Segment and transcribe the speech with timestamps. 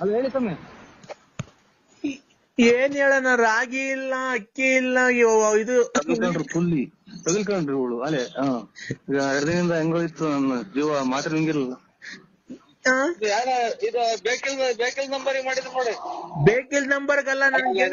[0.00, 0.54] ಅದು ಹೇಳಿ ಸ್ವಾಮಿ.
[2.58, 4.96] ಏನ್ ಹೇಳಣ ರಾಗಿ ಇಲ್ಲ ಅಕ್ಕಿ ಇಲ್ಲ
[5.58, 5.76] ಇದು.
[5.96, 6.82] ತಗಲ್ಕೊಂಡ್ರು ಫುಲ್ಲಿ
[7.24, 8.22] ತಗಲ್ಕೊಂಡ್ರಿ ಇವಳು ಅಲೆ
[9.28, 11.30] ಎರಡರಿಂದ ಹೆಂಗೋಯ್ತು ನನ್ನ ಜೀವ ಮಾತ್ರ
[12.90, 12.92] ಆ?
[13.86, 15.94] ಇದು ಬೇಕಿಲ್ ಬೇಕಿಲ್ ನಂಬರ್ ಮಾಡಿದ್ರು ನೋಡಿ.
[16.44, 17.86] ಬೇಕಿಲ್ ನಂಬರ್ಗಲ್ಲ ನನಗೆ.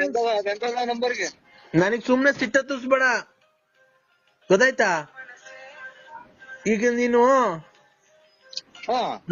[0.85, 1.27] ನಂಬರ್ಗೆ
[1.73, 3.03] ನನಗ್ ಸುಮ್ನೆ ಸಿಟ್ಟ ತುಸ್ಬೇಡ
[4.49, 4.91] ಗೊತ್ತಾಯ್ತಾ?
[6.67, 7.21] ಈಗ ನೀನು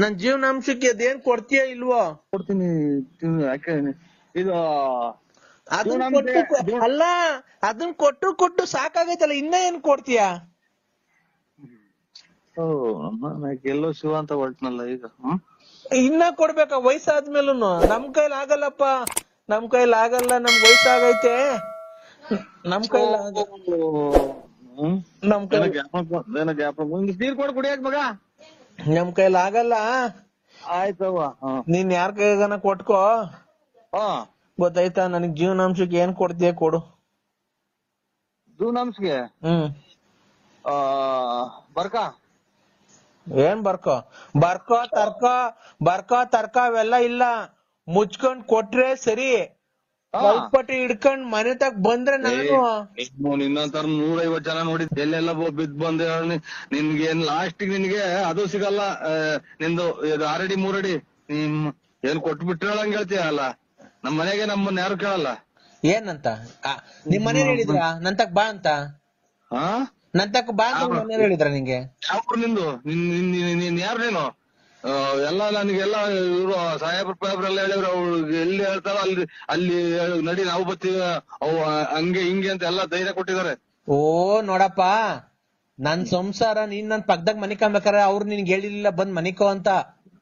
[0.01, 2.01] ನನ್ ಜೀವನಾಂಶಕ್ಕೆ ಅದೇನ್ ಕೊಡ್ತೀಯ ಇಲ್ವೋ?
[2.33, 2.67] ಕೊಡ್ತೀನಿ
[3.45, 3.75] ಯಾಕೆ?
[4.35, 4.53] ಇದು
[5.67, 6.55] ಅದನ್ನ ಕೊಟ್ಟು
[6.87, 7.03] ಅಲ್ಲ
[7.63, 10.21] ಅದನ್ನ ಕೊಟ್ಟು ಕೊಟ್ಟು ಸಾಕಾಗೈತಲ್ಲ ಇನ್ನ ಏನ್ ಕೊಡ್ತೀಯ?
[13.63, 15.05] ಗೆಲ್ಲೋ ಶಿವ ಅಂತ ಹೊರಟ್ನಲ್ಲ ಈಗ
[15.99, 16.73] ಇನ್ನ ಕೊಡ್ಬೇಕ?
[16.87, 17.53] ವಯಸ್ಸಾದ್ಮೇಲೂ
[17.91, 18.83] ನಮ್ ಕೈಲಿ ಆಗಲ್ಲಪ್ಪ.
[19.49, 21.35] ನಮ್ ಕೈಲಿ ಆಗಲ್ಲ ನಮ್ ವಯಸ್ಸಾಗೈತೆ.
[22.71, 23.17] ನಮ್ ಕೈಲಿ
[25.31, 25.57] ನಮ್ ಕೈ
[26.41, 26.87] ಏನೋ ಜ್ಞಾಪಕ
[27.41, 27.97] ಕೊಡ್ ಕುಡಿಯಕ್ ಮಗ.
[28.85, 29.73] ನಮ್ ಕೈಲಿ ಆಗಲ್ಲ?
[30.69, 31.21] ಆಯ್ತವ್ವ
[31.67, 32.99] ನೀನ್ ಯಾರ ಕೈಗನ ಕೊಟ್ಕೋ?
[33.95, 34.07] ಹಾ.
[34.59, 36.79] ಗೊತ್ತಾಯ್ತಾ ನನಗ್ ಜೀವನಾಂಶಕ್ಕೆ ಏನ್ ಕೊಡ್ತೀಯ ಕೊಡು.
[38.59, 39.15] ಜೀವನಾಂಶಕ್ಕೆ?
[39.45, 39.67] ಹ್ಮ್.
[40.65, 40.75] ಆ
[41.73, 41.95] ಬರ್ಕ?
[43.33, 44.11] ಏನ್ ಬರ್ಕೋ?
[44.39, 45.35] ಬರ್ಕೋ ತರ್ಕೋ
[45.83, 47.23] ಬರ್ಕೋ ತರ್ಕ ಅವೆಲ್ಲ ಇಲ್ಲ.
[47.87, 49.31] ಮುಚ್ಕೊಂಡ್ ಕೊಟ್ರೆ ಸರಿ.
[50.15, 50.21] ಹಾ.
[50.25, 56.05] ಕಲ್ಪಟ್ಟಿ ಹಿಡ್ಕೊಂಡ್ ಮನೆ ತಕ್ ಬಂದ್ರೆ ನಾನು ನಿನ್ನಂತರ ನೂರೈವತ್ ಜನ ನೋಡಿದ್ ಎಲ್ಲೆಲ್ಲ ಬಿದ್ ಬಂದೆ
[56.73, 58.81] ನಿನ್ಗೆ ಲಾಸ್ಟ್ ನಿನ್ಗೆ ಅದು ಸಿಗಲ್ಲ
[59.61, 60.93] ನಿಂದು ಇದು ಆರಡಿ ಮೂರಡಿ.
[61.31, 61.57] ನಿಮ್
[62.03, 63.43] ಏನ್ ಕೊಟ್ಬಿಟ್ಟಿರಲ್ಲ ಹೇಳ್ತೀಯ ಅಲ್ಲ?
[64.03, 65.29] ನಮ್ ಮನೆಗೆ ನಮ್ಮನ್ನ ಯಾರು ಕೇಳಲ್ಲ?
[65.83, 66.27] ಏನಂತ?
[67.11, 67.79] ನಿಮ್ ಮನೆ ಹೇಳಿದ್ರ?
[68.05, 68.67] ನಂತಕ್ ತಕ್ ಬಾ ಅಂತ?
[69.51, 69.63] ಹಾ
[70.15, 71.79] ನನ್ ತಕ್ ಬಾ ಅಂತ ಹೇಳಿದ್ರ ನಿಂಗೆ?
[72.07, 72.65] ಯಾವ ಊರು ನಿಂದು?
[73.61, 74.23] ನಿನ್ ಯಾರು ನೀನು?
[75.27, 79.77] ಎಲ್ಲ ನನಗೆಲ್ಲ ಇವರು ಸಾಹೇಬ್ರ ಸಾಹೇಬ್ರೆಲ್ಲ ಹೇಳಿದ್ರು ಅವ್ಳು ಎಲ್ಲಿ ಹೇಳ್ತಾರೋ ಅಲ್ಲಿ ಅಲ್ಲಿ
[80.21, 80.99] ನಡಿ ನಾವು ಬರ್ತೀವಿ
[81.41, 81.55] ಅವು
[81.95, 83.53] ಹಂಗೆ ಹಿಂಗೆ ಅಂತ ಎಲ್ಲ ಧೈರ್ಯ ಕೊಟ್ಟಿದ್ದಾರೆ.
[83.87, 84.81] ಓ ನೋಡಪ್ಪ
[85.79, 89.67] ನನ್ ಸಂಸಾರ ನೀನ್ ನನ್ ಪಕ್ಕದಾಗ ಮನಿ ಕಾಣ್ಬೇಕಾರೆ ಅವ್ರು ನಿನ್ಗೆ ಹೇಳಿಲ್ಲ ಬಂದ್ ಮನಿಕೋ ಅಂತ.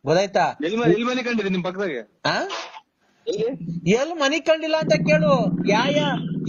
[0.06, 0.58] ಗೊತ್ತಾಯ್ತಾ?
[0.64, 2.36] ಎಲ್ಲಿ ಎಲ್ಲಿ ಮನೆ ಕಂಡಿದೆ ನಿಮ್ ಪಕ್ಕದಾಗೆ ಆ?
[3.88, 5.34] ಎಲ್ ಮನಿ ಕಂಡಿಲ್ಲ ಅಂತ ಕೇಳು.
[5.67, 6.00] ಯಾಯ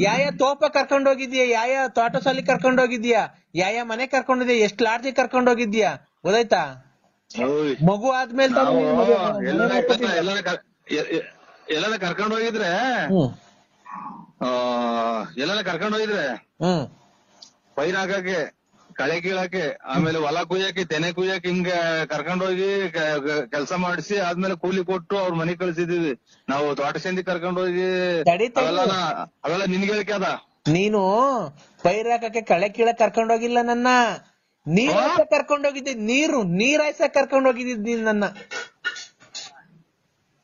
[0.01, 1.45] ಯಾಯ ತೋಪ ಕರ್ಕೊಂಡ್ ಹೋಗಿದ್ಯಾ?
[1.45, 3.21] ಯಾಯ ತೋಟ ಸಾಲಿ ಕರ್ಕೊಂಡ್ ಹೋಗಿದ್ಯಾ?
[3.55, 5.91] ಯಾಯ ಮನೆ ಕರ್ಕೊಂಡಿದ್ಯಾ ಎಷ್ಟ್ ಲಾಡ್ಜಿ ಕರ್ಕೊಂಡ್ ಹೋಗಿದ್ಯಾ?
[6.23, 6.63] ಗೊತ್ತಾಯ್ತಾ.
[7.89, 8.55] ಮಗು ಆದ್ಮೇಲೆ
[11.77, 12.71] ಎಲ್ಲ ಕರ್ಕೊಂಡ್ ಹೋಗಿದ್ರೆ
[15.45, 16.25] ಎಲ್ಲ ಕರ್ಕೊಂಡ್ ಹೋಗಿದ್ರೆ
[17.77, 18.39] ಪೈರ್ ಹಾಕಕ್ಕೆ
[18.91, 21.71] ಕಳೆ ಕೀಳಕ್ಕೆ ಆಮೇಲೆ ಹೊಲ ಕುಯ್ಯಕ್ಕೆ ತೆನೆ ಕುಯ್ಯಕ್ಕೆ ಹಿಂಗ
[22.11, 22.69] ಕರ್ಕೊಂಡ್ ಹೋಗಿ
[23.51, 26.13] ಕೆಲಸ ಮಾಡಿಸಿ ಆದ್ಮೇಲೆ ಕೂಲಿ ಕೊಟ್ಟು ಅವ್ರ ಮನೆ ಕಳ್ಸಿದೀವಿ.
[26.49, 27.89] ನಾವು ತೋಟ ಸಂದಿ ಕರ್ಕೊಂಡ್ ಹೋಗಿ.
[29.45, 30.29] ಅವೆಲ್ಲ ನಿನ್ಗೆ ಹೇಳಿಕೆ ಅದ.
[30.69, 31.01] ನೀನು
[31.83, 33.89] ಪೈರ್ ಹಾಕಕ್ಕೆ ಕಳೆ ಕೀಳಕ್ ಕರ್ಕೊಂಡ್ ಹೋಗಿಲ್ಲ ನನ್ನ.
[34.67, 38.25] ನೀರ್ ಕರ್ಕೊಂಡು ಕರ್ಕೊಂಡ್ ಹೋಗಿದ್ದೆ ನೀರು ನೀರ್ ಹಾಯ್ಸಕ್ ಕರ್ಕೊಂಡ್ ಹೋಗಿದ್ದಿದ್ ನೀನ್ ನನ್ನ.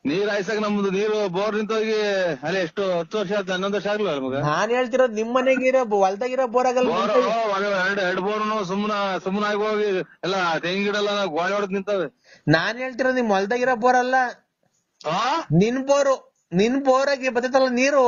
[0.05, 1.97] ನೀರ್ ಹಾಯ್ಸಕ್ ನಮ್ದು ನೀರು ಬೋರ್ ನಿಂತೋಗಿ
[2.45, 6.87] ಅಲ್ಲಿ ಎಷ್ಟು ಹತ್ತು ವರ್ಷ ಆಯ್ತು ಹನ್ನೊಂದು ವರ್ಷ ಆಗ್ಲಿಲ್ಲ ಮಗ ನಾನ್ ಹೇಳ್ತಿರೋದು ನಿಮ್ ಮನೆಗಿರೋ ಹೊಲ್ದಾಗಿರೋ ಬೋರಾಗಲ್ಲ
[6.91, 7.11] ಬೋರ್
[7.81, 8.93] ಎರಡು ಎರಡು ಬೋರ್ ಸುಮ್ನ
[9.25, 9.89] ಸುಮ್ನ ಆಗಿ ಹೋಗಿ
[10.23, 12.07] ಎಲ್ಲ ತೆಂಗಿನ ಗಿಡ ಎಲ್ಲ ಗೋಳೆ ಹೊಡೆದ್ ನಿಂತವೆ.
[12.47, 14.15] ನಾನ್ ಹೇಳ್ತಿರೋದ್ ನಿಮ್ ಹೊಲ್ದಾಗಿರೋ ಬೋರ್ ಅಲ್ಲ.
[15.61, 16.15] ನಿನ್ ಬೋರು
[16.51, 18.05] ನಿನ್ ಬೋರ್ ಆಗಿ ಬರ್ತೈತಲ್ಲ ನೀರು?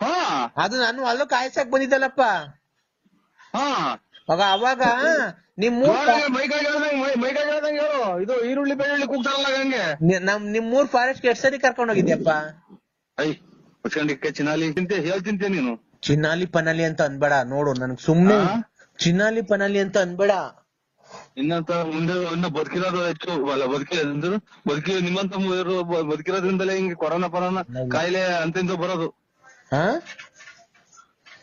[0.00, 0.14] ಹಾ.
[0.64, 2.22] ಅದು ನಾನು ಅಲ್ಲೂ ಕಾಯ್ಸಕ್ ಬಂದಿದ್ದಲ್ಲಪ್ಪ.
[4.30, 4.82] ಹಾ ಅವಾಗ ಅವಾಗ
[5.58, 5.96] ನಿಮ್ ಮೂರ್
[6.34, 6.66] ಮೈಕಾಗಿ
[7.48, 8.02] ಹೇಳ್ದಂಗ್ ಹೇಳು.
[8.22, 9.82] ಇದು ಈರುಳ್ಳಿ ಬೆಳ್ಳುಳ್ಳಿ ಕೂಗ್ತಾರಲ್ಲ ಹಂಗೆ.
[10.28, 12.30] ನಮ್ ನಿಮ್ ಮೂರ್ ಫಾರೆಸ್ಟ್ ಎಷ್ಟ್ ಸರಿ ಕರ್ಕೊಂಡ್ ಹೋಗಿದ್ಯಪ್ಪ?
[14.36, 15.72] ಚಿನಾಲಿ ತಿಂತೆ ಹೇಳ್ ತಿಂತೆ ನೀನು.
[16.02, 18.54] ಚಿನ್ನಾಲಿ ಪನಾಲಿ ಅಂತ ಅನ್ಬೇಡ ನೋಡು ನನ್ಗ್ ಸುಮ್ನೆ ಆ?
[18.98, 20.32] ಚಿನ್ನಾಲಿ ಪನಾಲಿ ಅಂತ ಅನ್ಬೇಡ.
[21.36, 24.30] ಇನ್ನಂತ ಮುಂದೆ ಇನ್ನ ಬದುಕಿರೋದು ಹೆಚ್ಚು ಅಲ್ಲ ಬದುಕಿರೋದು
[24.68, 25.32] ಬದುಕಿ ನಿಮ್ಮಂತ
[26.04, 27.62] ಬದುಕಿರೋದ್ರಿಂದಲೇ ಹಿಂಗೆ ಕೊರೋನಾ ಪರೋನಾ
[27.92, 29.08] ಕಾಯಿಲೆ ಅಂತಿಂದ ಬರೋದು.
[29.72, 29.82] ಹಾ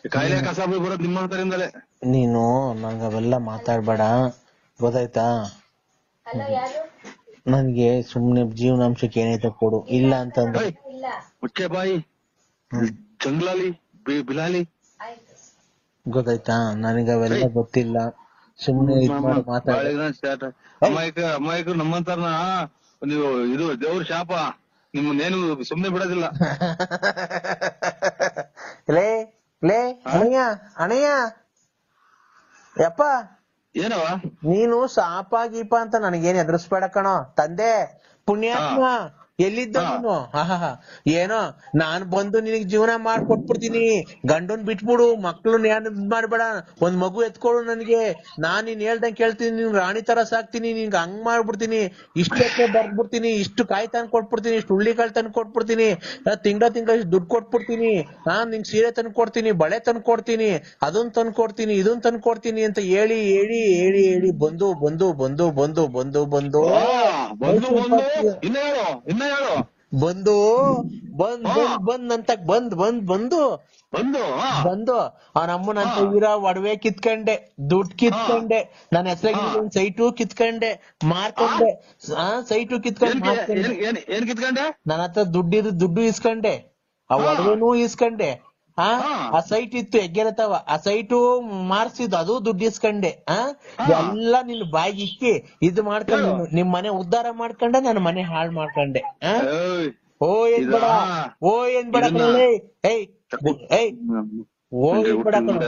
[0.07, 1.73] ಕಾಯಿಲೆ ಕಸಾಬು ಬರೋದು ನಿಮ್ಮಂತರಿಂದಲೇ
[2.05, 4.01] ನೀನು ನಂಗ ಅವೆಲ್ಲ ಮಾತಾಡ್ಬೇಡ.
[4.81, 5.43] ಗೊತ್ತಾಯ್ತಾ?
[7.47, 9.85] ನನ್ಗೆ ಸುಮ್ನೆ ಜೀವನಾಂಶಕ್ಕೆ ಏನೈತೆ ಕೊಡು.
[9.85, 10.69] ಇಲ್ಲ ಅಂತಂದ್ರೆ.
[11.43, 11.97] ಮುಚ್ಚೆ ಬಾಯಿ.
[13.25, 13.71] ಜಂಗ್ಲಾಲಿ
[14.05, 14.69] ಬಿ- ಬಿಲಾಲಿ.
[16.07, 16.73] ಗೊತ್ತಾಯ್ತಾ?
[16.73, 17.97] ನನಗೆ ಅವೆಲ್ಲ ಗೊತ್ತಿಲ್ಲ.
[18.65, 19.75] ಸುಮ್ನೆ ಇದ್ ಮಾಡಿ ಮಾತಾಡ.
[19.75, 20.43] ಬಾಳೆಗಿನ ಸ್ಟಾರ್ಟ್
[20.83, 22.25] ಅಮಾಯಕ ಅಮಾಯಕರು ನಮ್ಮಂತರ್ನ
[23.05, 24.31] ನೀವು ಇದು ದೇವ್ರ ಶಾಪ.
[24.95, 26.29] ನಿಮ್ಮನ್ನೇನು ಸುಮ್ನೆ ಬಿಡೋದಿಲ್ಲ.
[28.91, 30.39] ಲೇ ಲೇ ಅಣಯ್ಯ
[30.77, 31.07] ಅಣಯ್ಯ
[32.75, 33.01] ಯಪ್ಪ
[33.75, 34.03] ಏನವ?
[34.43, 37.33] ನೀನು ಸಾಪ ಗೀಪ ಅಂತ ನನಗೇನ್ ಎದುರಿಸ್ಬೇಡ ಕಣೋ.
[37.37, 37.71] ತಂದೆ
[38.27, 38.85] ಪುಣ್ಯಾತ್ಮ.
[39.39, 39.89] ಎಲ್ಲಿದ್ದ ಹಾ.
[39.95, 40.13] ನೀನು.
[41.19, 41.39] ಏನೋ
[41.81, 43.83] ನಾನ್ ಬಂದು ನಿನಗ್ ಜೀವನ ಮಾಡ್ಕೊಟ್ಬಿಡ್ತೀನಿ.
[44.31, 46.43] ಗಂಡನ್ ಬಿಟ್ಬಿಡು ಮಕ್ಳು ಏನ್ ಇದ್ ಮಾಡ್ಬೇಡ.
[46.85, 47.99] ಒಂದ್ ಮಗು ಎತ್ಕೊಳು ನನ್ಗೆ.
[48.45, 51.81] ನಾನ್ ನೀನ್ ಹೇಳ್ದಂಗ್ ಕೇಳ್ತೀನಿ ನಿನ್ ರಾಣಿ ತರ ಸಾಕ್ತೀನಿ ನಿನ್ಗ್ ಹಂಗ್ ಮಾಡ್ಬಿಡ್ತೀನಿ.
[52.23, 55.89] ಇಷ್ಟಕ್ಕೆ ಬರ್ದ್ಬಿಡ್ತೀನಿ ಇಷ್ಟು ಕಾಯಿ ತಂದ್ ಕೊಟ್ಬಿಡ್ತೀನಿ ಇಷ್ಟು ಹುಳ್ಳಿಕಾಳ್ ತಂದ್ ಕೊಟ್ಬಿಡ್ತೀನಿ.
[56.47, 57.93] ತಿಂಗಳ ತಿಂಗಳ ಇಷ್ಟು ದುಡ್ಡು ಕೊಟ್ಬಿಡ್ತೀನಿ.
[58.29, 60.49] ನಾನ್ ನಿಂಗ್ ಸೀರೆ ತಂದ್ ಕೊಡ್ತೀನಿ ಬಳೆ ತಂದ್ ಕೊಡ್ತೀನಿ
[60.87, 65.85] ಅದನ್ ತಂದ್ ಕೊಡ್ತೀನಿ ಇದನ್ ತಂದ್ ಕೊಡ್ತೀನಿ ಅಂತ ಹೇಳಿ ಹೇಳಿ ಹೇಳಿ ಹೇಳಿ ಬಂದು ಬಂದು ಬಂದು ಬಂದು
[65.97, 66.63] ಬಂದು ಬಂದು.
[67.41, 67.69] ಬಂದು
[69.09, 69.55] ಇನ್ನ ಹೇಳು.
[69.95, 70.33] ಬಂದು
[71.17, 71.45] ಬಂದ್.
[71.49, 73.41] ಬಂದ್ ಬಂದ್ ಅಂತ ಬಂದ್ ಬಂದ್ ಬಂದು.
[73.93, 74.21] ಬಂದು.
[74.65, 74.95] ಬಂದು
[75.35, 75.99] ಅವ್ನ ಅಮ್ಮನ ಅಂತ.
[76.17, 77.35] ಇರ ಒಡವೆ ಕಿತ್ಕೊಂಡೆ
[77.69, 78.59] ದುಡ್ಡು ಕಿತ್ಕೊಂಡೆ
[78.93, 80.71] ನನ್ನ ಹೆಸರಾಗಿ ಒಂದ್ ಸೈಟು ಕಿತ್ಕೊಂಡೆ
[81.05, 81.69] ಮಾರ್ಕೊಂಡೆ.
[82.17, 82.25] ಆ?
[82.49, 83.33] ಸೈಟು ಕಿತ್ಕೊಂಡೆ
[84.15, 84.65] ಏನ್ ಕಿತ್ಕೊಂಡೆ?
[84.87, 86.53] ನನ್ನ ಹತ್ರ ದುಡ್ಡಿರು ದುಡ್ಡು ಇಸ್ಕೊಂಡೆ
[87.09, 88.29] ಆ ಒಡವೆನೂ ಇಸ್ಕೊಂಡೆ
[88.79, 89.37] ಆ ಹಾ.
[89.37, 90.65] ಆ ಸೈಟ್ ಇತ್ತು ಹೆಗ್ಗೆರತವ.
[90.67, 93.25] ಆ ಸೈಟು ಮಾರ್ಸಿದ್ದು ಅದು ದುಡ್ಡು ಇಸ್ಕೊಂಡೆ.
[93.29, 93.37] ಆ.
[94.09, 96.55] ಎಲ್ಲ ನಿನ್ ಬಾಯಿಗೆ ಇಕ್ಕಿ ಇದು ಮಾಡ್ಕೊಂಡು.
[96.55, 98.99] ನಿಮ್ ಮನೆ ಉದ್ಧಾರ ಮಾಡ್ಕೊಂಡೆ ನನ್ನ ಮನೆ ಹಾಳ್ ಮಾಡ್ಕೊಂಡೆ.
[98.99, 99.33] ಆ?
[100.21, 100.71] ಓ ಏನ್?
[100.71, 100.83] ಬೇಡ.
[101.43, 102.03] ಓ ಏನ್ ಬೇಡ
[102.85, 103.07] ಏಯ್
[103.73, 103.91] ಏಯ್
[104.73, 105.59] ಓ ಏನ್ ಬೇಡ ಕಣೋ.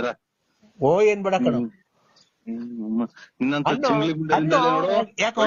[0.82, 1.79] ಓ ಏನ್ ಬೇಡ ಕಣೋ.
[5.20, 5.42] ಯಾಕೋ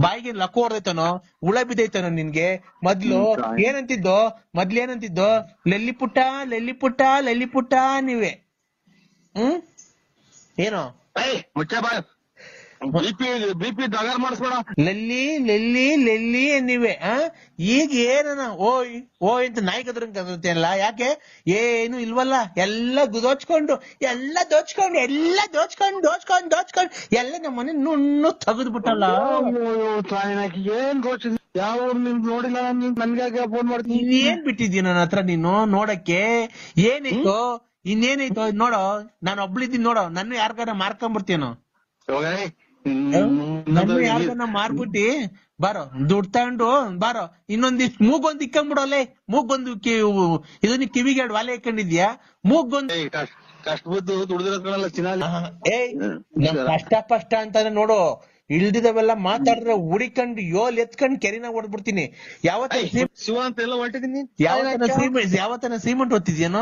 [0.00, 2.48] ಬಾಯಿಗೆ ಲಕ್ಕು ಹೊಡೆದೈತನೋ ಹುಳ ಬಿದ್ದೈತನೋ ನಿನ್ಗೆ?
[2.84, 3.18] ಮೊದ್ಲು
[3.58, 4.18] ಏನಂತಿದ್ದೋ
[4.54, 5.30] ಮೊದ್ಲು ಏನಂತಿದ್ದೋ
[5.68, 8.32] ಲಲ್ಲಿ ಪುಟ್ಟ ಲಲ್ಲಿ ಪುಟ್ಟ ಲಲ್ಲಿ ಪುಟ್ಟ ನೀವೇ.
[9.36, 9.62] ಹ್ಮ್?
[10.58, 10.82] ಏನೋ?
[11.56, 11.74] ಮುಚ್ಚ
[12.94, 14.54] ಬಿಪಿ ಬಿಪಿ ದಗಾರ್ ಮಾಡಿಸ್ಬೇಡ.
[14.80, 17.14] ಲಲ್ಲಿ ಲಲ್ಲಿ ಲಲ್ಲಿ ನೀವೇ ಆ?
[17.72, 18.44] ಈಗ ಏನನ?
[18.68, 18.92] ಓಯ್
[19.22, 20.18] ಓಯ್ ಅಂತ ನಾಯಿ ಕದ್ರಂಗ್
[20.80, 21.08] ಯಾಕೆ?
[21.56, 22.34] ಏನು ಇಲ್ವಲ್ಲ?
[22.56, 23.74] ಎಲ್ಲ ದೋಚ್ಕೊಂಡು
[24.04, 29.04] ಎಲ್ಲ ದೋಚ್ಕೊಂಡು ಎಲ್ಲ ದೋಚ್ಕೊಂಡು ದೋಚ್ಕೊಂಡು ದೋಚ್ಕೊಂಡು ಎಲ್ಲ ನಮ್ಮ ಮನೆ ನುಣ್ಣು ತೆಗೆದು ಬಿಟ್ಟಲ್ಲ
[30.10, 34.18] ತಾಯಿನಾಕಿ ಏನ್ ದೋಚಿದ್ ಯಾವ ನಿಮ್ ನೋಡಿಲ್ಲ ನೀನ್ ನನ್ಗೆ ಫೋನ್ ಮಾಡ್ತೀನಿ?
[34.22, 36.20] ಏನ್ ಬಿಟ್ಟಿದ್ಯ ನನ್ನ ಹತ್ರ ನೀನು ನೋಡಕ್ಕೆ?
[36.86, 37.36] ಏನಿತ್ತು
[37.84, 38.80] ಇನ್ನೇನಿತ್ತು ನೋಡೋ
[39.22, 41.50] ನಾನು ಒಬ್ಳಿದ್ದೀನಿ ನೋಡೋ ನನ್ನ ಯಾರ್ಗಾರ ಮಾರ್ಕೊಂಡ್ಬಿಡ್ತೀನೋ
[44.54, 45.04] ಮಾರ್ಬಿಟ್ಟಿ?
[45.60, 46.68] ಬಾರೋ ದುಡ್ ತಗೊಂಡು
[47.02, 49.00] ಬಾರೋ ಇನ್ನೊಂದಿಷ್ಟು ಒಂದ್ ಇಕ್ಕಂಬಿಡೋಲೆ
[49.30, 49.72] ಮೂಗೊಂದು
[50.64, 52.08] ಇದನ್ನ ಕಿವಿಗೆ ಎರಡು ವಾಲೆ ಇಕ್ಕಂಡಿದ್ಯಾ?
[52.44, 53.34] ಮೂಗೊಂದು ಏಯ್ ಕಷ್ಟ
[53.66, 55.22] ಕಷ್ಟ ಬಿದ್ದು ದುಡ್ದಿರೋದ್ ಕಣಲ್ಲ ಚಿನಾಲಿ.
[55.26, 55.40] ಆಹಾ,
[55.74, 57.98] ಏಯ್ ನಮ್ ಕಷ್ಟ ಪಷ್ಟ ಅಂತಾನೆ ನೋಡು
[58.50, 62.04] ಇಲ್ದಿದವೆಲ್ಲ ಮಾತಾಡಿದ್ರೆ ಹುಡಿಕೊಂಡು ಯೋಲ್ ಎತ್ಕೊಂಡ್ ಕೆರಿನ ಹೊಡ್ಬಿಡ್ತೀನಿ
[62.44, 62.78] ಯಾವತ್ತ
[63.24, 66.61] ಶಿವ ಅಂತ ಎಲ್ಲ ಹೊರಟಿದೀನಿ ಯಾವತ್ತನ ಸೀಮೆಂಟ್ ಯಾವತ್ತನ ಸೀಮೆಂಟ್ ಓದ್ತಿದ್ಯೇನೋ